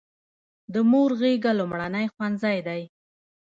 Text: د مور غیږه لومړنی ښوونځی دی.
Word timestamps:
د 0.73 0.75
مور 0.91 1.09
غیږه 1.19 1.51
لومړنی 1.59 2.05
ښوونځی 2.13 2.57
دی. 2.67 2.81